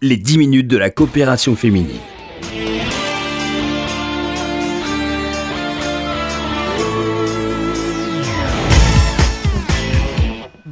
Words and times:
les 0.00 0.16
10 0.16 0.38
minutes 0.38 0.68
de 0.68 0.76
la 0.76 0.90
coopération 0.90 1.56
féminine. 1.56 1.98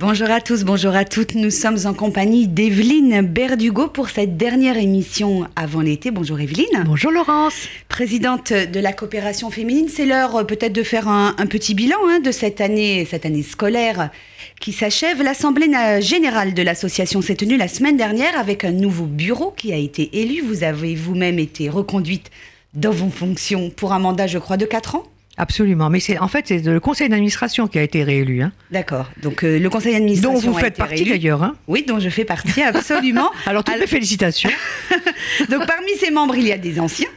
Bonjour 0.08 0.30
à 0.30 0.40
tous, 0.40 0.62
bonjour 0.62 0.94
à 0.94 1.04
toutes. 1.04 1.34
Nous 1.34 1.50
sommes 1.50 1.78
en 1.84 1.92
compagnie 1.92 2.46
d'Evelyne 2.46 3.22
Berdugo 3.22 3.88
pour 3.88 4.08
cette 4.08 4.36
dernière 4.36 4.76
émission 4.76 5.48
avant 5.56 5.80
l'été. 5.80 6.12
Bonjour 6.12 6.38
Evelyne. 6.38 6.84
Bonjour 6.86 7.10
Laurence. 7.10 7.66
Présidente 7.88 8.52
de 8.52 8.78
la 8.78 8.92
coopération 8.92 9.50
féminine, 9.50 9.88
c'est 9.88 10.06
l'heure 10.06 10.36
euh, 10.36 10.44
peut-être 10.44 10.72
de 10.72 10.84
faire 10.84 11.08
un, 11.08 11.34
un 11.38 11.46
petit 11.46 11.74
bilan 11.74 11.96
hein, 12.06 12.20
de 12.20 12.30
cette 12.30 12.60
année, 12.60 13.04
cette 13.04 13.26
année 13.26 13.42
scolaire 13.42 14.10
qui 14.60 14.70
s'achève. 14.70 15.24
L'Assemblée 15.24 15.72
générale 16.00 16.54
de 16.54 16.62
l'association 16.62 17.20
s'est 17.20 17.34
tenue 17.34 17.56
la 17.56 17.66
semaine 17.66 17.96
dernière 17.96 18.38
avec 18.38 18.62
un 18.62 18.70
nouveau 18.70 19.06
bureau 19.06 19.50
qui 19.56 19.72
a 19.72 19.76
été 19.76 20.20
élu. 20.20 20.40
Vous 20.40 20.62
avez 20.62 20.94
vous-même 20.94 21.40
été 21.40 21.68
reconduite 21.68 22.30
dans 22.74 22.92
vos 22.92 23.10
fonctions 23.10 23.70
pour 23.70 23.92
un 23.92 23.98
mandat, 23.98 24.28
je 24.28 24.38
crois, 24.38 24.56
de 24.56 24.66
4 24.66 24.94
ans 24.94 25.02
Absolument, 25.38 25.90
mais 25.90 26.00
c'est 26.00 26.18
en 26.18 26.28
fait 26.28 26.48
c'est 26.48 26.64
le 26.64 26.80
conseil 26.80 27.10
d'administration 27.10 27.66
qui 27.66 27.78
a 27.78 27.82
été 27.82 28.02
réélu. 28.02 28.42
Hein. 28.42 28.52
D'accord. 28.70 29.10
Donc 29.22 29.44
euh, 29.44 29.58
le 29.58 29.68
conseil 29.68 29.92
d'administration 29.92 30.40
dont 30.40 30.52
vous 30.52 30.58
faites 30.58 30.76
partie 30.76 31.04
d'ailleurs. 31.04 31.42
Hein. 31.42 31.56
Oui, 31.68 31.84
dont 31.86 31.98
je 31.98 32.08
fais 32.08 32.24
partie 32.24 32.62
absolument. 32.62 33.30
Alors 33.46 33.62
toutes 33.62 33.78
mes 33.78 33.86
félicitations. 33.86 34.50
donc 35.50 35.66
parmi 35.66 35.90
ces 35.98 36.10
membres, 36.10 36.36
il 36.36 36.46
y 36.46 36.52
a 36.52 36.58
des 36.58 36.80
anciens, 36.80 37.10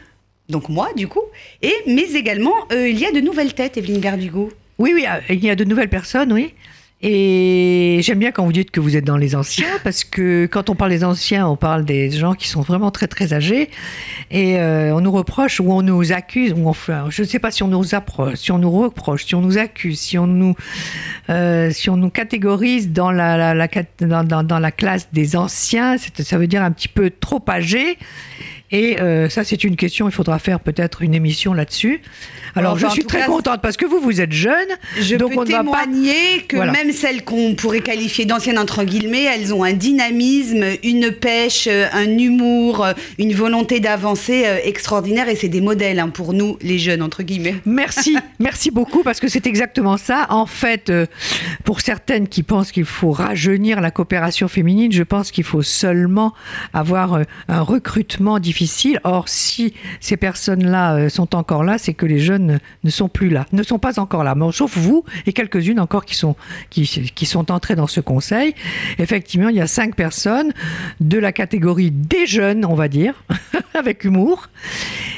donc 0.50 0.68
moi 0.68 0.90
du 0.98 1.08
coup, 1.08 1.24
et 1.62 1.74
mais 1.88 2.12
également 2.14 2.56
euh, 2.74 2.90
il 2.90 3.00
y 3.00 3.06
a 3.06 3.12
de 3.14 3.22
nouvelles 3.22 3.54
têtes, 3.54 3.78
Evelyne 3.78 4.02
Verdugo. 4.02 4.52
Oui, 4.80 4.92
oui, 4.94 5.06
euh, 5.08 5.20
il 5.30 5.44
y 5.44 5.50
a 5.50 5.56
de 5.56 5.64
nouvelles 5.64 5.90
personnes, 5.90 6.34
oui. 6.34 6.54
Et 7.02 7.59
j'aime 8.02 8.20
bien 8.20 8.32
quand 8.32 8.46
vous 8.46 8.52
dites 8.52 8.72
que 8.72 8.80
vous 8.80 8.96
êtes 8.96 9.06
dans 9.06 9.18
les 9.18 9.36
anciens, 9.36 9.80
parce 9.84 10.04
que 10.04 10.46
quand 10.46 10.70
on 10.70 10.76
parle 10.76 10.92
des 10.92 11.04
anciens, 11.04 11.48
on 11.48 11.56
parle 11.56 11.86
des 11.86 12.12
gens 12.12 12.34
qui 12.34 12.48
sont 12.48 12.62
vraiment 12.62 12.92
très 12.92 13.08
très 13.08 13.34
âgés, 13.34 13.70
et 14.32 14.60
euh, 14.60 14.96
on 14.96 15.02
nous 15.02 15.12
reproche 15.12 15.60
ou 15.60 15.72
on 15.72 15.82
nous 15.82 16.12
accuse, 16.12 16.54
ou 16.56 16.68
enfin, 16.68 17.06
je 17.10 17.22
ne 17.22 17.28
sais 17.28 17.40
pas 17.40 17.52
si 17.52 17.64
on 17.64 17.68
nous 17.68 17.96
approche, 17.96 18.36
si 18.36 18.52
on 18.52 18.60
nous 18.60 18.72
reproche, 18.72 19.26
si 19.26 19.36
on 19.36 19.42
nous 19.42 19.58
accuse, 19.58 20.00
si 20.00 20.18
on 20.18 20.28
nous, 20.28 20.56
euh, 21.30 21.72
si 21.72 21.90
on 21.90 21.98
nous 21.98 22.10
catégorise 22.10 22.92
dans 22.92 23.12
la, 23.12 23.68
dans, 24.00 24.44
dans, 24.44 24.60
la 24.60 24.72
classe 24.72 25.10
des 25.14 25.36
anciens, 25.36 25.96
ça 25.98 26.38
veut 26.38 26.48
dire 26.48 26.64
un 26.64 26.72
petit 26.72 26.88
peu 26.88 27.10
trop 27.10 27.44
âgé. 27.48 27.98
Et 28.72 29.00
euh, 29.00 29.30
ça, 29.30 29.44
c'est 29.44 29.64
une 29.64 29.76
question, 29.76 30.08
il 30.08 30.12
faudra 30.12 30.40
faire 30.40 30.60
peut-être 30.60 31.02
une 31.02 31.14
émission 31.14 31.54
là-dessus. 31.54 32.02
Alors, 32.56 32.78
je 32.78 32.88
suis 32.88 33.06
très 33.06 33.26
contente 33.26 33.62
parce 33.62 33.78
que 33.78 33.86
vous, 33.86 34.00
vous 34.00 34.22
êtes 34.22 34.32
jeune. 34.32 34.68
Je 35.00 35.16
donc 35.16 35.34
peux 35.34 35.40
on 35.40 35.44
témoigner 35.44 36.42
que 36.48 36.58
même 36.58 36.92
celles 36.92 37.24
qu'on 37.24 37.56
pourrait 37.56 37.82
qualifier 37.82 38.26
d'anciennes, 38.26 38.60
entre 38.60 38.84
guillemets, 38.84 39.24
elles 39.24 39.54
ont 39.54 39.64
un 39.64 39.74
dynamisme, 39.74 40.64
une 40.84 41.12
pêche, 41.12 41.68
un 41.68 42.18
humour, 42.18 42.86
une 43.18 43.34
volonté 43.34 43.80
d'avancer 43.80 44.44
euh, 44.46 44.58
extraordinaire 44.64 45.30
et 45.30 45.36
c'est 45.36 45.48
des 45.48 45.62
modèles 45.62 46.00
hein, 46.00 46.10
pour 46.10 46.34
nous, 46.34 46.58
les 46.62 46.80
jeunes, 46.80 47.02
entre 47.02 47.24
guillemets. 47.24 47.56
Merci, 47.66 48.18
merci 48.40 48.72
beaucoup 48.72 49.04
parce 49.04 49.20
que 49.20 49.28
c'est 49.28 49.48
exactement 49.48 49.98
ça. 49.98 50.28
En 50.30 50.46
fait, 50.46 50.90
euh, 50.90 51.06
pour 51.64 51.82
certaines 51.82 52.28
qui 52.28 52.44
pensent 52.44 52.72
qu'il 52.72 52.86
faut 52.86 53.12
rajeunir 53.12 53.82
la 53.82 53.92
coopération 53.92 54.48
féminine, 54.48 54.92
je 54.92 55.04
pense 55.04 55.32
qu'il 55.32 55.44
faut 55.44 55.62
seulement 55.62 56.34
avoir 56.74 57.14
euh, 57.14 57.24
un 57.48 57.62
recrutement 57.62 58.40
Or, 59.04 59.30
si 59.30 59.74
ces 60.00 60.18
personnes-là 60.18 61.10
sont 61.10 61.36
encore 61.36 61.64
là, 61.64 61.78
c'est 61.78 61.94
que 61.94 62.06
les 62.06 62.20
jeunes 62.20 62.60
ne, 62.84 62.90
sont 62.90 63.10
plus 63.10 63.30
là, 63.30 63.46
ne 63.52 63.64
sont 63.64 63.80
pas 63.80 64.00
encore 64.00 64.24
là. 64.24 64.36
Mais 64.36 64.52
sauf 64.52 64.78
vous 64.78 65.04
et 65.26 65.34
quelques-unes 65.34 65.80
encore 65.80 66.06
qui 66.06 66.16
sont, 66.16 66.36
qui, 66.70 66.86
sont 67.26 67.52
entrées 67.52 67.76
dans 67.76 67.88
ce 67.88 68.00
conseil. 68.00 68.56
Effectivement, 68.98 69.50
il 69.50 69.56
y 69.56 69.62
a 69.62 69.68
cinq 69.68 69.96
personnes 69.96 70.54
de 71.00 71.18
la 71.18 71.32
catégorie 71.32 71.92
des 71.92 72.26
jeunes, 72.26 72.66
on 72.66 72.76
va 72.76 72.88
dire, 72.88 73.24
avec 73.74 74.04
humour, 74.04 74.50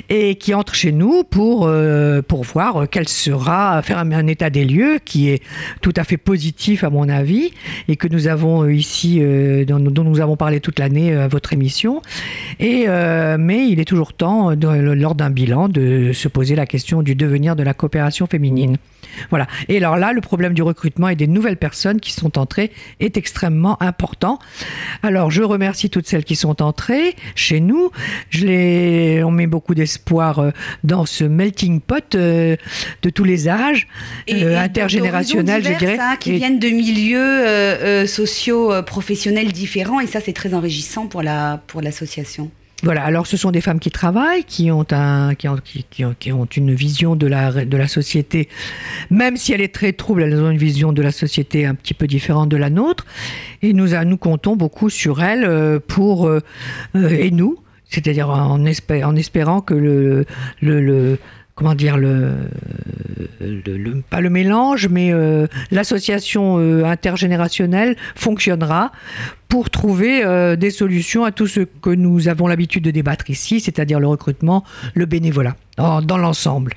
et 0.10 0.36
qui 0.36 0.54
entrent 0.54 0.76
chez 0.76 0.92
nous 0.92 1.24
pour, 1.24 1.66
euh, 1.66 2.22
pour 2.22 2.44
voir 2.44 2.86
quel 2.90 3.08
sera, 3.08 3.82
faire 3.82 3.98
un, 3.98 4.28
état 4.28 4.50
des 4.50 4.66
lieux 4.66 5.00
qui 5.04 5.30
est 5.30 5.42
tout 5.82 5.94
à 5.96 6.04
fait 6.04 6.18
positif 6.18 6.84
à 6.84 6.90
mon 6.90 7.10
avis, 7.10 7.52
et 7.88 7.96
que 7.96 8.08
nous 8.08 8.28
avons 8.28 8.68
ici, 8.68 9.20
euh, 9.22 9.66
dont, 9.66 9.80
nous 9.80 10.20
avons 10.20 10.36
parlé 10.36 10.60
toute 10.60 10.80
l'année 10.80 11.14
à 11.14 11.28
votre 11.28 11.54
émission. 11.54 12.02
Et, 12.62 12.86
euh, 12.88 13.38
mais 13.40 13.68
il 13.68 13.80
est 13.80 13.86
toujours 13.86 14.14
temps, 14.14 14.52
lors 14.52 15.16
d'un 15.16 15.30
bilan, 15.30 15.68
de 15.68 16.12
se 16.14 16.28
poser 16.28 16.56
la 16.56 16.66
question 16.66 17.02
du 17.02 17.16
devenir 17.16 17.56
de 17.56 17.64
la 17.64 17.74
coopération 17.74 18.28
féminine. 18.28 18.78
Voilà. 19.30 19.48
Et 19.68 19.78
alors 19.78 19.98
là, 19.98 20.14
le 20.14 20.22
problème 20.22 20.54
du 20.54 20.62
recrutement 20.62 21.10
et 21.10 21.16
des 21.16 21.28
nouvelles 21.28 21.58
personnes 21.58 22.00
qui 22.00 22.12
sont 22.12 22.38
entrées 22.38 22.72
est 23.00 23.18
extrêmement 23.18 23.82
important. 23.82 24.40
Alors, 25.04 25.32
je 25.32 25.44
remercie 25.44 25.90
toutes 25.90 26.08
celles 26.08 26.24
qui 26.24 26.36
sont 26.36 26.62
entrées 26.62 27.16
chez 27.36 27.60
nous. 27.60 27.92
Je 28.30 28.46
les, 28.46 29.24
on 29.24 29.32
met 29.32 29.48
beaucoup 29.48 29.76
d'espoir 29.76 30.40
euh, 30.40 30.52
dans 30.84 31.06
ce 31.06 31.24
melting 31.24 31.82
pot 31.82 32.16
euh, 32.16 32.56
de 33.02 33.10
tous 33.10 33.24
les 33.24 33.48
âges, 33.48 33.88
euh, 34.32 34.58
intergénérationnel, 34.58 35.64
je 35.64 35.74
dirais. 35.78 35.98
Hein, 36.00 36.16
qui 36.20 36.34
viennent 36.34 36.60
de 36.60 36.70
milieux 36.70 38.08
sociaux, 38.08 38.72
professionnels 38.84 39.52
différents. 39.52 40.00
Et 40.00 40.08
ça, 40.08 40.20
c'est 40.22 40.34
très 40.34 40.54
enrichissant 40.54 41.08
pour 41.08 41.22
la 41.22 41.62
pour 41.68 41.82
l'association. 41.82 42.51
Voilà, 42.84 43.04
alors 43.04 43.28
ce 43.28 43.38
sont 43.38 43.52
des 43.52 43.62
femmes 43.62 43.80
qui 43.80 43.92
travaillent, 43.92 44.44
qui 44.44 44.72
ont, 44.72 44.86
un, 44.92 45.36
qui 45.36 45.48
ont, 46.34 46.46
une 46.46 46.74
vision 46.74 47.16
de 47.16 47.28
la, 47.28 47.88
société, 47.88 48.50
même 49.12 49.38
si 49.38 49.54
elle 49.54 49.62
est 49.62 49.74
très 49.74 49.94
trouble, 49.94 50.24
elles 50.24 50.42
ont 50.42 50.50
une 50.50 50.58
vision 50.58 50.92
de 50.92 51.02
la 51.04 51.12
société 51.12 51.66
un 51.66 51.76
petit 51.76 51.94
peu 51.94 52.08
différente 52.08 52.50
de 52.50 52.58
la 52.58 52.72
nôtre. 52.72 53.06
Et 53.62 53.74
nous, 53.74 53.90
nous 54.06 54.18
comptons 54.18 54.56
beaucoup 54.56 54.90
sur 54.90 55.22
elles 55.22 55.46
euh, 55.46 55.80
pour, 55.80 56.28
euh, 56.28 56.40
euh, 56.96 57.10
et 57.10 57.30
nous, 57.30 57.60
c'est-à-dire 57.88 58.30
en, 58.30 58.66
espé 58.66 59.04
en 59.04 59.16
espérant 59.16 59.62
que 59.62 59.76
le 59.76 61.18
comment 61.62 61.76
dire 61.76 61.98
le, 61.98 62.34
le, 63.40 64.02
pas 64.02 64.22
le 64.22 64.30
mélange 64.30 64.88
mais 64.88 65.12
euh, 65.12 65.48
l'association 65.72 66.58
euh, 66.60 66.84
intergénérationnelle 66.86 67.96
fonctionnera 68.16 68.92
pour 69.50 69.70
trouver 69.70 70.24
euh, 70.24 70.56
des 70.56 70.72
solutions 70.72 71.24
à 71.26 71.32
tout 71.32 71.48
ce 71.48 71.62
que 71.62 71.90
nous 71.90 72.28
avons 72.28 72.48
l'habitude 72.48 72.84
de 72.84 72.92
débattre 72.92 73.30
ici, 73.30 73.60
c'est-à-dire 73.60 74.00
le 74.00 74.08
recrutement, 74.08 74.64
le 74.94 75.06
bénévolat, 75.06 75.56
dans 75.78 76.18
l'ensemble. 76.18 76.74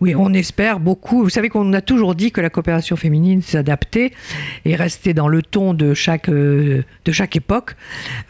Oui, 0.00 0.14
on 0.14 0.32
espère 0.32 0.80
beaucoup. 0.80 1.22
Vous 1.22 1.28
savez 1.28 1.50
qu'on 1.50 1.72
a 1.74 1.82
toujours 1.82 2.14
dit 2.14 2.32
que 2.32 2.40
la 2.40 2.48
coopération 2.48 2.96
féminine 2.96 3.42
s'adaptait 3.42 4.12
et 4.64 4.74
restait 4.74 5.12
dans 5.12 5.28
le 5.28 5.42
ton 5.42 5.74
de 5.74 5.92
chaque, 5.92 6.30
euh, 6.30 6.82
époque. 7.34 7.76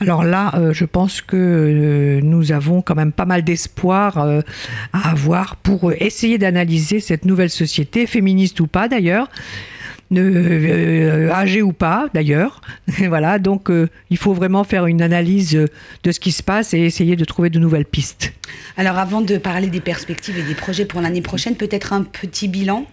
Alors 0.01 0.25
là, 0.25 0.53
euh, 0.57 0.73
je 0.73 0.85
pense 0.85 1.21
que 1.21 1.37
euh, 1.37 2.21
nous 2.23 2.51
avons 2.51 2.83
quand 2.83 2.97
même 2.97 3.13
pas 3.13 3.25
mal 3.25 3.45
d'espoir 3.45 4.19
à 4.19 5.11
avoir 5.11 5.57
pour 5.57 5.93
essayer 5.93 6.39
d'analyser 6.39 6.99
cette 6.99 7.25
nouvelle 7.25 7.51
société, 7.51 8.07
féministe 8.07 8.59
ou 8.61 8.67
pas 8.67 8.89
d'ailleurs, 8.89 9.29
euh, 10.17 11.31
âgé 11.31 11.63
ou 11.63 11.73
pas 11.73 12.09
d'ailleurs. 12.15 12.61
voilà, 13.09 13.39
donc 13.39 13.71
euh, 13.71 13.89
il 14.11 14.17
faut 14.17 14.33
vraiment 14.33 14.65
faire 14.65 14.87
une 14.87 15.03
analyse 15.03 15.53
de 16.03 16.13
ce 16.13 16.21
qui 16.21 16.33
se 16.33 16.43
passe 16.43 16.75
et 16.75 16.81
essayer 16.81 17.17
de 17.17 17.25
trouver 17.25 17.51
de 17.51 17.59
nouvelles 17.59 17.85
pistes. 17.85 18.33
Alors 18.77 18.99
avant 18.99 19.21
de 19.21 19.39
parler 19.39 19.69
des 19.69 19.81
perspectives 19.81 20.39
et 20.39 20.43
des 20.43 20.55
projets 20.55 20.85
pour 20.85 21.01
l'année 21.01 21.23
prochaine, 21.23 21.57
peut-être 21.57 21.93
un 21.93 22.03
petit 22.03 22.49
bilan 22.49 22.87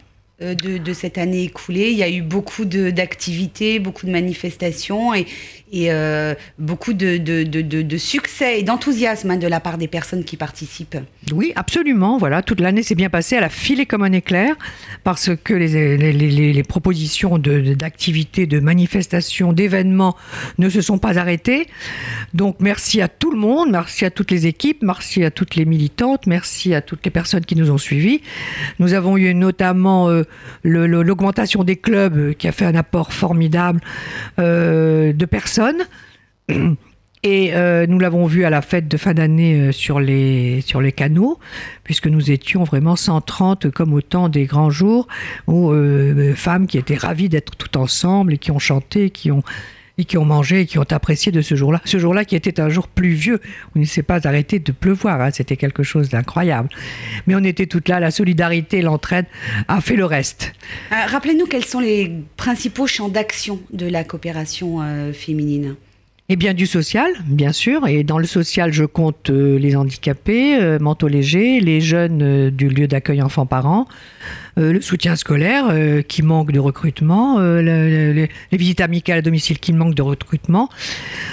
euh, 0.44 0.54
de, 0.54 0.94
cette 0.94 1.18
année 1.18 1.46
écoulée. 1.46 1.90
Il 1.90 1.98
y 1.98 2.04
a 2.04 2.10
eu 2.10 2.22
beaucoup 2.22 2.64
d'activités, 2.66 3.80
beaucoup 3.80 4.06
de 4.06 4.12
manifestations 4.12 5.16
et, 5.16 5.26
et 5.72 5.92
euh, 5.92 6.36
beaucoup 6.60 6.94
de, 6.94 7.18
de, 7.18 7.44
de, 7.44 7.98
succès 7.98 8.60
et 8.60 8.64
d'enthousiasme 8.64 9.32
hein, 9.32 9.38
de 9.38 9.48
la 9.48 9.60
part 9.60 9.80
des 9.80 9.88
personnes 9.88 10.24
qui 10.24 10.38
participent. 10.38 10.98
Oui, 11.34 11.54
absolument. 11.56 12.20
Voilà, 12.20 12.44
toute 12.44 12.60
l'année 12.60 12.84
s'est 12.84 12.94
bien 12.94 13.10
passée. 13.10 13.36
Elle 13.36 13.44
a 13.44 13.50
filé 13.50 13.88
comme 13.88 14.04
un 14.04 14.12
éclair 14.12 14.56
parce 15.04 15.32
que 15.44 15.56
les, 15.56 15.98
les, 15.98 16.14
les, 16.14 16.64
propositions 16.64 17.40
d'activités, 17.40 18.46
de, 18.46 18.60
manifestations, 18.60 19.54
d'événements 19.54 20.16
ne 20.60 20.70
se 20.70 20.82
sont 20.82 21.00
pas 21.00 21.18
arrêtées. 21.18 21.68
Donc 22.36 22.58
merci 22.60 23.02
à 23.02 23.08
tout 23.08 23.32
le 23.32 23.38
monde, 23.40 23.72
merci 23.72 24.06
à 24.06 24.12
toutes 24.12 24.30
les 24.30 24.46
équipes, 24.46 24.84
merci 24.84 25.24
à 25.24 25.32
toutes 25.32 25.56
les 25.56 25.66
militantes, 25.66 26.28
merci 26.28 26.76
à 26.76 26.82
toutes 26.82 27.04
les 27.04 27.12
personnes 27.12 27.44
qui 27.44 27.56
nous 27.56 27.72
ont 27.72 27.80
suivis. 27.80 28.22
Nous 28.78 28.94
avons 28.94 29.18
eu 29.18 29.34
notamment 29.34 30.10
euh, 30.10 30.27
l'augmentation 30.64 31.64
des 31.64 31.76
clubs 31.76 32.34
qui 32.34 32.48
a 32.48 32.52
fait 32.52 32.66
un 32.66 32.76
apport 32.76 33.14
formidable 33.14 33.82
euh, 34.40 35.14
de 35.14 35.26
personnes. 35.26 35.84
Et 37.24 37.56
euh, 37.56 37.88
nous 37.88 37.98
l'avons 37.98 38.28
vu 38.28 38.46
à 38.46 38.50
la 38.52 38.62
fête 38.62 38.88
de 38.88 38.96
fin 38.96 39.14
d'année 39.16 39.60
euh, 39.60 39.72
sur, 39.72 40.00
les, 40.00 40.62
sur 40.62 40.82
les 40.82 40.92
canaux, 40.92 41.40
puisque 41.84 42.08
nous 42.08 42.32
étions 42.32 42.64
vraiment 42.64 42.96
130 42.96 43.72
comme 43.72 43.94
au 43.94 44.02
temps 44.02 44.30
des 44.30 44.46
grands 44.46 44.70
jours, 44.70 45.08
où 45.48 45.74
femmes 46.36 46.68
qui 46.68 46.78
étaient 46.78 46.96
ravies 46.96 47.28
d'être 47.28 47.56
toutes 47.56 47.76
ensemble 47.76 48.34
et 48.34 48.38
qui 48.38 48.52
ont 48.52 48.60
chanté, 48.60 49.10
qui 49.10 49.32
ont 49.32 49.44
et 49.98 50.06
qui 50.06 50.18
ont 50.18 50.26
mangé 50.26 50.62
et 50.62 50.66
qui 50.66 50.80
ont 50.80 50.86
apprécié 50.90 51.32
de 51.32 51.42
ce 51.42 51.56
jour-là. 51.56 51.82
Ce 51.86 51.98
jour-là 51.98 52.26
qui 52.26 52.36
était 52.36 52.60
un 52.60 52.70
jour 52.70 52.88
pluvieux, 52.88 53.40
où 53.70 53.78
il 53.78 53.82
ne 53.82 53.86
s'est 53.86 54.04
pas 54.04 54.28
arrêté 54.28 54.60
de 54.60 54.72
pleuvoir, 54.72 55.22
hein. 55.22 55.30
c'était 55.32 55.58
quelque 55.58 55.84
chose 55.84 56.10
d'incroyable. 56.10 56.70
Mais 57.26 57.36
on 57.36 57.44
était 57.44 57.66
toutes 57.66 57.88
là, 57.88 58.00
la 58.00 58.12
solidarité, 58.12 58.82
l'entraide 58.82 59.26
a 59.68 59.82
fait 59.82 59.96
le 59.96 60.06
reste. 60.06 60.54
Rappelez-nous 60.92 61.46
quels 61.46 61.66
sont 61.66 61.80
les 61.80 62.12
principaux 62.36 62.88
champs 62.88 63.10
d'action 63.10 63.60
de 63.72 63.88
la 63.88 64.04
coopération 64.04 64.82
féminine 65.14 65.76
Eh 66.30 66.36
bien, 66.36 66.54
du 66.54 66.66
social, 66.66 67.12
bien 67.26 67.52
sûr. 67.52 67.88
Et 67.88 68.04
dans 68.04 68.20
le 68.20 68.28
social, 68.28 68.74
je 68.74 68.84
compte 68.86 69.30
euh, 69.30 69.58
les 69.58 69.76
handicapés, 69.76 70.58
euh, 70.60 70.80
manteaux 70.80 71.08
légers, 71.08 71.60
les 71.60 71.82
jeunes 71.82 72.22
euh, 72.22 72.52
du 72.52 72.70
lieu 72.70 72.88
d'accueil 72.88 73.22
enfants-parents, 73.22 73.88
euh, 74.58 74.74
le 74.74 74.82
soutien 74.82 75.16
scolaire 75.16 75.66
euh, 75.70 76.02
qui 76.02 76.24
manque 76.24 76.52
de 76.52 76.60
recrutement, 76.60 77.40
euh, 77.40 77.62
le- 77.62 77.90
le- 77.90 78.14
le- 78.14 78.28
les 78.52 78.58
visites 78.58 78.82
amicales 78.82 79.20
à 79.20 79.22
domicile 79.22 79.60
qui 79.60 79.74
manquent 79.74 79.96
de 79.96 80.02
recrutement. 80.02 80.70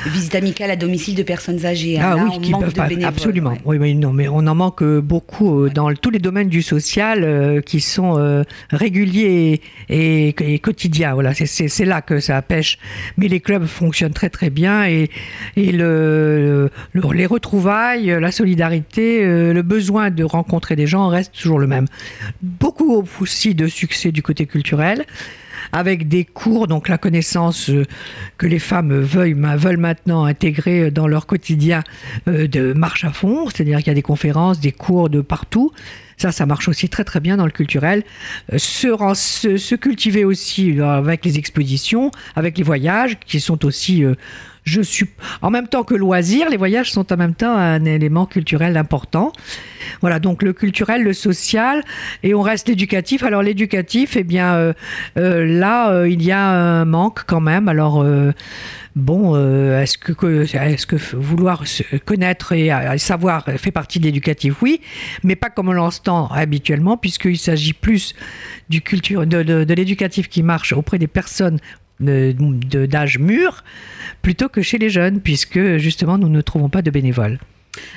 Visite 0.06 0.34
amicale 0.34 0.70
à 0.70 0.76
domicile 0.76 1.14
de 1.14 1.22
personnes 1.22 1.64
âgées. 1.64 1.98
hein. 2.00 2.10
Ah 2.12 2.16
Là, 2.16 2.24
oui, 2.24 2.30
on 2.36 2.40
qui 2.40 2.50
manque 2.50 2.60
peuvent 2.72 2.98
de 2.98 3.04
Absolument. 3.04 3.50
ouais. 3.50 3.60
Oui, 3.64 3.78
mais 3.78 3.94
non, 3.94 4.12
mais 4.12 4.28
on 4.28 4.46
en 4.46 4.54
manque 4.54 4.82
beaucoup 4.82 5.68
dans 5.68 5.92
tous 5.94 6.10
les 6.10 6.18
domaines 6.18 6.48
du 6.48 6.62
social 6.62 7.62
qui 7.64 7.80
sont 7.80 8.44
réguliers 8.70 9.60
et, 9.88 10.28
et- 10.28 10.54
et 10.54 10.58
quotidiens. 10.58 11.14
Voilà, 11.14 11.32
c'est- 11.34 11.84
là 11.84 12.02
que 12.02 12.18
ça 12.20 12.40
pêche. 12.42 12.78
Mais 13.16 13.28
les 13.28 13.40
clubs 13.40 13.66
fonctionnent 13.66 14.12
très 14.12 14.30
très 14.30 14.50
bien 14.50 14.84
et, 14.86 15.10
et 15.56 15.70
le, 15.72 16.70
le- 16.92 17.12
les 17.12 17.26
retrouvailles, 17.26 18.06
la 18.20 18.32
solidarité, 18.32 19.22
le 19.24 19.62
besoin 19.62 20.10
de 20.10 20.24
rencontrer 20.24 20.74
des 20.76 20.86
gens 20.86 21.08
reste 21.08 21.32
toujours 21.38 21.58
le 21.58 21.66
même. 21.66 21.86
Beaucoup 22.42 22.73
aussi 23.20 23.54
de 23.54 23.66
succès 23.66 24.12
du 24.12 24.22
côté 24.22 24.46
culturel 24.46 25.04
avec 25.72 26.08
des 26.08 26.24
cours, 26.24 26.66
donc 26.66 26.88
la 26.88 26.98
connaissance 26.98 27.70
euh, 27.70 27.84
que 28.36 28.46
les 28.46 28.58
femmes 28.58 28.94
veulent, 29.00 29.34
ma- 29.34 29.56
veulent 29.56 29.78
maintenant 29.78 30.24
intégrer 30.24 30.90
dans 30.90 31.08
leur 31.08 31.26
quotidien 31.26 31.82
euh, 32.28 32.46
de 32.46 32.72
marche 32.74 33.04
à 33.04 33.10
fond, 33.12 33.48
c'est-à-dire 33.48 33.78
qu'il 33.78 33.88
y 33.88 33.90
a 33.90 33.94
des 33.94 34.02
conférences, 34.02 34.60
des 34.60 34.72
cours 34.72 35.08
de 35.08 35.20
partout. 35.22 35.72
Ça, 36.16 36.30
ça 36.32 36.46
marche 36.46 36.68
aussi 36.68 36.88
très 36.88 37.02
très 37.02 37.18
bien 37.18 37.36
dans 37.38 37.46
le 37.46 37.50
culturel. 37.50 38.04
Euh, 38.52 38.58
Se, 38.58 39.74
cultiver 39.74 40.24
aussi 40.24 40.78
euh, 40.78 40.86
avec 40.86 41.24
les 41.24 41.38
expositions, 41.38 42.10
avec 42.36 42.58
les 42.58 42.62
voyages, 42.62 43.16
qui 43.26 43.40
sont 43.40 43.64
aussi, 43.64 44.04
euh, 44.04 44.14
je 44.64 44.80
suis, 44.80 45.06
en 45.42 45.50
même 45.50 45.68
temps 45.68 45.84
que 45.84 45.94
loisirs, 45.94 46.48
les 46.48 46.56
voyages 46.56 46.90
sont 46.90 47.12
en 47.12 47.16
même 47.16 47.34
temps 47.34 47.54
un 47.54 47.84
élément 47.84 48.24
culturel 48.24 48.78
important. 48.78 49.32
Voilà, 50.00 50.18
donc 50.18 50.42
le 50.42 50.54
culturel, 50.54 51.02
le 51.02 51.12
social, 51.12 51.84
et 52.22 52.34
on 52.34 52.40
reste 52.40 52.68
l'éducatif. 52.68 53.22
Alors 53.22 53.42
l'éducatif, 53.42 54.16
eh 54.16 54.24
bien 54.24 54.54
euh, 54.54 54.72
euh, 55.18 55.44
là, 55.44 55.92
euh, 55.92 56.08
il 56.08 56.22
y 56.22 56.32
a 56.32 56.48
un 56.48 56.86
manque 56.86 57.24
quand 57.26 57.40
même. 57.40 57.68
Alors 57.68 58.04
bon, 58.96 59.36
est-ce 59.78 59.98
que, 59.98 61.14
vouloir 61.14 61.66
se 61.66 61.82
connaître 61.98 62.52
et 62.52 62.70
savoir 62.98 63.44
fait 63.58 63.70
partie 63.70 63.98
de 63.98 64.04
l'éducatif? 64.04 64.62
Oui, 64.62 64.80
mais 65.22 65.36
pas 65.36 65.50
comme 65.50 65.68
on 65.68 65.72
l'entend 65.72 66.28
habituellement, 66.28 66.96
puisqu'il 66.96 67.38
s'agit 67.38 67.74
plus 67.74 68.14
du 68.70 68.80
culture, 68.80 69.26
de, 69.26 69.74
l'éducatif 69.74 70.28
qui 70.28 70.42
marche 70.42 70.72
auprès 70.72 70.98
des 70.98 71.06
personnes 71.06 71.58
d'âge 72.00 73.18
mûr 73.18 73.64
plutôt 74.22 74.48
que 74.48 74.62
chez 74.62 74.78
les 74.78 74.90
jeunes, 74.90 75.20
puisque 75.20 75.76
justement 75.76 76.18
nous 76.18 76.28
ne 76.28 76.40
trouvons 76.40 76.68
pas 76.68 76.82
de 76.82 76.90
bénévoles. 76.90 77.38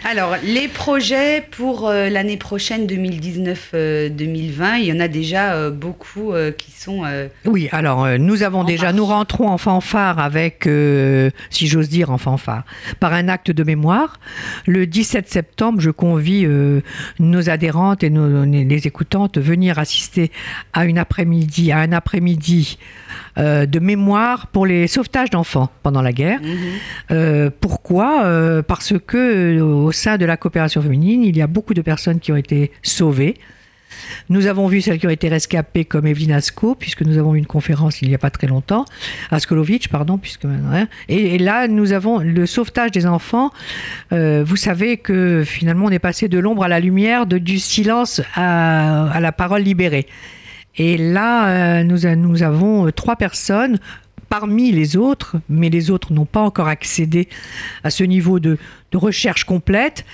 Alors, 0.05 0.35
les 0.43 0.67
projets 0.67 1.43
pour 1.51 1.87
euh, 1.87 2.09
l'année 2.09 2.37
prochaine 2.37 2.87
2019-2020, 2.87 4.79
il 4.79 4.85
y 4.85 4.93
en 4.93 4.99
a 4.99 5.07
déjà 5.07 5.53
euh, 5.53 5.69
beaucoup 5.71 6.33
euh, 6.33 6.51
qui 6.51 6.71
sont... 6.71 7.03
euh, 7.05 7.27
Oui, 7.45 7.69
alors 7.71 8.05
euh, 8.05 8.17
nous 8.17 8.43
avons 8.43 8.63
déjà, 8.63 8.85
marche. 8.87 8.95
nous 8.95 9.05
rentrons 9.05 9.47
en 9.49 9.57
fanfare 9.57 10.19
avec, 10.19 10.65
euh, 10.67 11.29
si 11.49 11.67
j'ose 11.67 11.89
dire, 11.89 12.09
en 12.11 12.17
fanfare, 12.17 12.63
par 12.99 13.13
un 13.13 13.27
acte 13.27 13.51
de 13.51 13.63
mémoire. 13.63 14.19
Le 14.65 14.87
17 14.87 15.27
septembre, 15.29 15.81
je 15.81 15.91
convie 15.91 16.45
euh, 16.45 16.81
nos 17.19 17.49
adhérentes 17.49 18.03
et 18.03 18.09
nos, 18.09 18.45
les 18.45 18.87
écoutantes 18.87 19.37
venir 19.37 19.77
assister 19.79 20.31
à 20.73 20.85
une 20.85 20.97
après-midi, 20.97 21.71
à 21.71 21.79
un 21.79 21.91
après-midi 21.91 22.77
euh, 23.37 23.65
de 23.65 23.79
mémoire 23.79 24.47
pour 24.47 24.65
les 24.65 24.87
sauvetages 24.87 25.29
d'enfants 25.29 25.69
pendant 25.83 26.01
la 26.01 26.11
guerre. 26.13 26.39
Euh, 27.11 27.49
pourquoi? 27.61 28.23
Euh, 28.25 28.61
Parce 28.61 28.93
que 29.05 29.17
euh, 29.17 29.66
au 29.67 29.91
sein 29.91 30.17
de 30.17 30.25
la 30.25 30.37
coopération 30.37 30.81
féminine, 30.81 31.23
il 31.23 31.37
y 31.37 31.41
a 31.41 31.47
beaucoup 31.47 31.73
de 31.73 31.81
personnes 31.81 32.19
qui 32.19 32.31
ont 32.31 32.37
été 32.37 32.71
sauvées. 32.81 33.35
Nous 34.29 34.47
avons 34.47 34.67
vu 34.67 34.81
celles 34.81 34.99
qui 34.99 35.07
ont 35.07 35.11
été 35.11 35.29
rescapées 35.29 35.85
comme 35.85 36.07
Evelyne 36.07 36.31
Asko, 36.31 36.75
puisque 36.75 37.01
nous 37.01 37.17
avons 37.17 37.35
eu 37.35 37.37
une 37.37 37.45
conférence 37.45 38.01
il 38.01 38.09
n'y 38.09 38.15
a 38.15 38.17
pas 38.17 38.29
très 38.29 38.47
longtemps, 38.47 38.85
Askolovitch, 39.31 39.87
pardon, 39.87 40.19
hein. 40.45 40.87
et, 41.07 41.37
là 41.37 41.67
nous 41.67 41.93
avons 41.93 42.19
le 42.19 42.45
sauvetage 42.45 42.91
des 42.91 43.05
enfants. 43.05 43.51
Euh, 44.11 44.43
vous 44.45 44.55
savez 44.55 44.97
que 44.97 45.43
finalement 45.45 45.85
on 45.85 45.89
est 45.89 45.99
passé 45.99 46.27
de 46.27 46.39
l'ombre 46.39 46.63
à 46.63 46.67
la 46.67 46.79
lumière, 46.79 47.25
du 47.25 47.59
silence 47.59 48.21
à, 48.35 49.19
la 49.19 49.31
parole 49.31 49.61
libérée. 49.61 50.07
Et 50.79 50.97
là, 50.97 51.79
euh, 51.79 51.83
nous 51.83 52.43
avons 52.43 52.85
euh, 52.85 52.91
trois 52.91 53.15
personnes 53.15 53.79
parmi 54.29 54.71
les 54.71 54.97
autres, 54.97 55.37
mais 55.49 55.69
les 55.69 55.89
autres 55.89 56.13
n'ont 56.13 56.25
pas 56.25 56.41
encore 56.41 56.67
accédé 56.67 57.27
à 57.83 57.89
ce 57.89 58.03
niveau 58.03 58.39
de, 58.39 58.57
recherche 58.93 59.43
complète, 59.43 60.05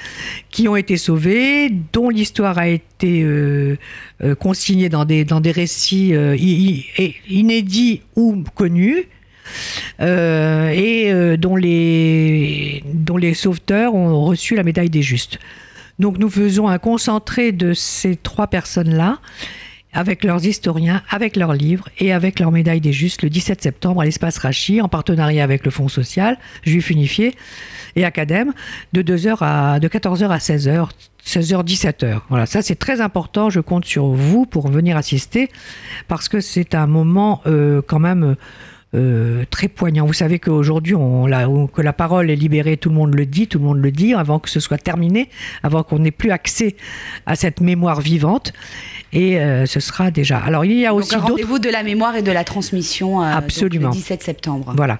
qui 0.49 0.67
ont 0.67 0.75
été 0.75 0.97
sauvées, 0.97 1.69
dont 1.93 2.09
l'histoire 2.09 2.57
a 2.57 2.67
été 2.67 3.23
euh, 3.23 3.77
euh, 4.21 4.35
consignée 4.35 4.89
dans 4.89 5.05
des, 5.05 5.23
dans 5.23 5.39
des 5.39 5.51
récits 5.51 6.13
euh, 6.13 6.35
inédits 7.29 8.01
ou 8.15 8.43
connus. 8.55 9.07
et 9.99 11.37
dont, 11.37 11.55
les, 11.55 12.83
dont 12.93 13.17
les 13.17 13.33
sauveteurs 13.33 13.93
ont 13.95 14.23
reçu 14.23 14.55
la 14.55 14.63
médaille 14.63 14.89
des 14.89 15.01
justes. 15.01 15.39
Donc 15.99 16.17
nous 16.17 16.29
faisons 16.29 16.67
un 16.67 16.79
concentré 16.79 17.51
de 17.51 17.73
ces 17.73 18.15
trois 18.15 18.47
personnes-là 18.47 19.19
avec 19.93 20.23
leurs 20.23 20.45
historiens, 20.45 21.01
avec 21.09 21.35
leurs 21.35 21.53
livres 21.53 21.89
et 21.99 22.11
avec 22.11 22.39
leur 22.39 22.51
médaille 22.51 22.81
des 22.81 22.93
justes 22.93 23.21
le 23.21 23.29
17 23.29 23.61
septembre 23.61 24.01
à 24.01 24.05
l'espace 24.05 24.37
Rachi 24.37 24.81
en 24.81 24.89
partenariat 24.89 25.43
avec 25.43 25.65
le 25.65 25.71
Fonds 25.71 25.87
social, 25.87 26.37
Juif 26.63 26.89
Unifié 26.89 27.35
et 27.95 28.05
Acadème 28.05 28.53
de 28.93 29.01
2h 29.01 29.37
à 29.41 29.79
de 29.79 29.87
14h 29.87 30.27
à 30.29 30.37
16h, 30.37 30.89
16h 31.25 31.65
17h. 31.65 32.19
Voilà, 32.29 32.45
ça 32.45 32.61
c'est 32.61 32.75
très 32.75 33.01
important, 33.01 33.49
je 33.49 33.59
compte 33.59 33.85
sur 33.85 34.07
vous 34.07 34.45
pour 34.45 34.67
venir 34.67 34.97
assister 34.97 35.49
parce 36.07 36.29
que 36.29 36.39
c'est 36.39 36.75
un 36.75 36.87
moment 36.87 37.41
euh, 37.45 37.81
quand 37.85 37.99
même 37.99 38.23
euh, 38.23 38.35
très 39.49 39.67
poignant. 39.67 40.05
Vous 40.05 40.13
savez 40.13 40.39
qu'aujourd'hui, 40.39 40.95
on, 40.95 41.25
la, 41.25 41.47
que 41.73 41.81
la 41.81 41.93
parole 41.93 42.29
est 42.29 42.35
libérée, 42.35 42.77
tout 42.77 42.89
le 42.89 42.95
monde 42.95 43.15
le 43.15 43.25
dit, 43.25 43.47
tout 43.47 43.59
le 43.59 43.65
monde 43.65 43.81
le 43.81 43.91
dit, 43.91 44.13
avant 44.13 44.39
que 44.39 44.49
ce 44.49 44.59
soit 44.59 44.77
terminé, 44.77 45.29
avant 45.63 45.83
qu'on 45.83 45.99
n'ait 45.99 46.11
plus 46.11 46.31
accès 46.31 46.75
à 47.25 47.35
cette 47.35 47.59
mémoire 47.61 48.01
vivante. 48.01 48.53
Et 49.13 49.39
euh, 49.39 49.65
ce 49.67 49.79
sera 49.79 50.09
déjà. 50.09 50.39
Alors, 50.39 50.65
il 50.65 50.73
y 50.73 50.85
a 50.85 50.89
donc 50.89 50.99
aussi 50.99 51.15
rendez-vous 51.15 51.59
de 51.59 51.69
la 51.69 51.83
mémoire 51.83 52.15
et 52.15 52.23
de 52.23 52.31
la 52.31 52.43
transmission 52.43 53.23
euh, 53.23 53.31
donc 53.31 53.43
Absolument. 53.43 53.89
le 53.89 53.93
17 53.93 54.23
septembre. 54.23 54.73
Voilà. 54.75 54.99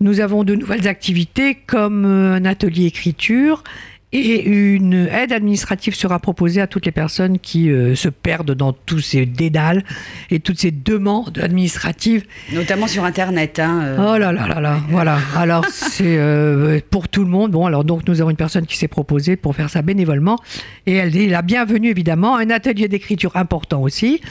Nous 0.00 0.20
avons 0.20 0.44
de 0.44 0.54
nouvelles 0.54 0.86
activités 0.86 1.56
comme 1.66 2.04
euh, 2.04 2.36
un 2.36 2.44
atelier 2.44 2.86
écriture 2.86 3.64
et 4.10 4.42
une 4.42 5.06
aide 5.12 5.32
administrative 5.32 5.94
sera 5.94 6.18
proposée 6.18 6.62
à 6.62 6.66
toutes 6.66 6.86
les 6.86 6.92
personnes 6.92 7.38
qui 7.38 7.70
euh, 7.70 7.94
se 7.94 8.08
perdent 8.08 8.52
dans 8.54 8.72
tous 8.72 9.00
ces 9.00 9.26
dédales 9.26 9.84
et 10.30 10.40
toutes 10.40 10.58
ces 10.58 10.70
demandes 10.70 11.38
administratives 11.38 12.24
Notamment 12.52 12.86
sur 12.86 13.04
Internet. 13.04 13.58
hein, 13.58 13.82
euh. 13.84 13.96
Oh 14.14 14.18
là 14.18 14.32
là 14.32 14.46
là 14.48 14.60
là, 14.60 14.80
voilà. 14.88 15.18
Alors 15.36 15.64
c'est 15.70 16.16
euh, 16.16 16.80
pour 16.90 17.08
tout 17.08 17.22
le 17.22 17.30
monde. 17.30 17.50
Bon, 17.50 17.66
alors 17.66 17.84
donc 17.84 18.08
nous 18.08 18.20
avons 18.22 18.30
une 18.30 18.36
personne 18.36 18.64
qui 18.66 18.78
s'est 18.78 18.88
proposée 18.88 19.36
pour 19.36 19.54
faire 19.54 19.68
ça 19.68 19.82
bénévolement 19.82 20.38
et 20.86 20.94
elle 20.94 21.14
est 21.16 21.26
la 21.28 21.42
bienvenue 21.42 21.90
évidemment. 21.90 22.36
Un 22.36 22.48
atelier 22.50 22.88
d'écriture 22.88 23.36
important 23.36 23.82
aussi, 23.82 24.22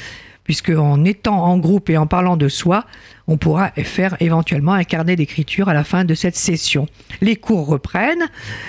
puisque 0.48 0.70
en 0.70 1.06
étant 1.06 1.44
en 1.44 1.58
groupe 1.60 1.90
et 1.90 1.98
en 1.98 2.08
parlant 2.08 2.38
de 2.38 2.48
soi, 2.48 2.86
on 3.28 3.38
pourra 3.38 3.72
faire 3.72 4.16
éventuellement 4.22 4.72
un 4.72 4.86
carnet 4.86 5.18
d'écriture 5.18 5.68
à 5.68 5.74
la 5.74 5.84
fin 5.84 6.06
de 6.06 6.16
cette 6.16 6.38
session. 6.38 6.88
Les 7.22 7.36
cours 7.36 7.68
reprennent, 7.68 8.26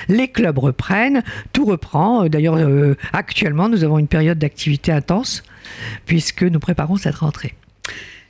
les 0.09 0.29
clubs 0.29 0.59
reprennent, 0.59 1.23
tout 1.53 1.65
reprend. 1.65 2.25
Euh, 2.25 2.29
D'ailleurs, 2.29 2.57
euh, 2.57 2.97
actuellement, 3.13 3.69
nous 3.69 3.85
avons 3.85 3.99
une 3.99 4.09
période 4.09 4.39
d'activité 4.39 4.91
intense 4.91 5.45
puisque 6.05 6.43
nous 6.43 6.59
préparons 6.59 6.97
cette 6.97 7.15
rentrée. 7.15 7.55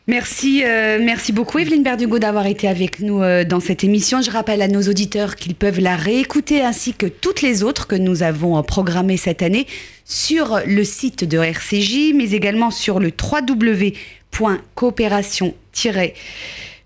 Merci, 0.08 0.62
euh, 0.64 0.98
merci 1.02 1.32
beaucoup 1.32 1.58
Evelyne 1.58 1.82
Berdugo 1.82 2.18
d'avoir 2.18 2.46
été 2.46 2.66
avec 2.66 3.00
nous 3.00 3.22
euh, 3.22 3.44
dans 3.44 3.60
cette 3.60 3.84
émission. 3.84 4.22
Je 4.22 4.30
rappelle 4.30 4.62
à 4.62 4.68
nos 4.68 4.80
auditeurs 4.80 5.36
qu'ils 5.36 5.54
peuvent 5.54 5.80
la 5.80 5.96
réécouter 5.96 6.62
ainsi 6.62 6.94
que 6.94 7.04
toutes 7.04 7.42
les 7.42 7.62
autres 7.62 7.86
que 7.86 7.94
nous 7.94 8.22
avons 8.22 8.56
euh, 8.56 8.62
programmées 8.62 9.18
cette 9.18 9.42
année 9.42 9.66
sur 10.06 10.60
le 10.64 10.82
site 10.82 11.24
de 11.24 11.36
RCJ, 11.36 12.14
mais 12.14 12.30
également 12.30 12.70
sur 12.70 13.00
le 13.00 13.10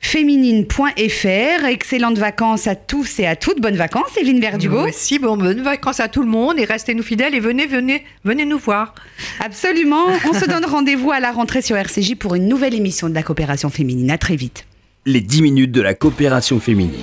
www.coopération-féminine.fr. 0.02 1.64
Excellentes 1.66 2.18
vacances 2.18 2.66
à 2.66 2.74
tous 2.74 3.18
et 3.18 3.26
à 3.26 3.36
toutes. 3.36 3.60
Bonnes 3.60 3.76
vacances 3.76 4.16
Evelyne 4.16 4.40
Berdugo. 4.40 4.84
Merci, 4.84 5.18
bon, 5.18 5.36
bonnes 5.36 5.62
vacances 5.62 6.00
à 6.00 6.08
tout 6.08 6.22
le 6.22 6.28
monde 6.28 6.58
et 6.58 6.64
restez-nous 6.64 7.02
fidèles 7.02 7.34
et 7.34 7.40
venez, 7.40 7.66
venez, 7.66 8.04
venez 8.24 8.44
nous 8.44 8.58
voir. 8.58 8.94
Absolument. 9.40 10.06
On 10.28 10.32
se 10.32 10.46
donne 10.46 10.64
rendez-vous 10.64 11.10
à 11.12 11.20
la 11.20 11.32
rentrée 11.32 11.62
sur 11.62 11.76
RCJ 11.76 12.16
pour 12.16 12.34
une 12.34 12.48
nouvelle 12.48 12.74
émission 12.74 13.08
de 13.08 13.14
la 13.14 13.22
coopération 13.22 13.70
féminine. 13.70 14.10
À 14.10 14.18
très 14.18 14.36
vite. 14.36 14.66
Les 15.06 15.20
10 15.20 15.42
minutes 15.42 15.72
de 15.72 15.80
la 15.80 15.94
coopération 15.94 16.60
féminine. 16.60 17.02